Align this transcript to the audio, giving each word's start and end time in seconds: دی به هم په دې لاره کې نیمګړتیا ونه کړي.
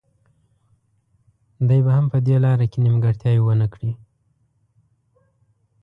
دی 1.67 1.79
به 1.85 1.91
هم 1.97 2.05
په 2.11 2.17
دې 2.25 2.35
لاره 2.43 2.65
کې 2.71 2.77
نیمګړتیا 2.85 3.33
ونه 3.43 3.67
کړي. 3.73 3.91